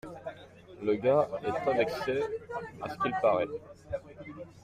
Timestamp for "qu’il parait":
3.03-3.45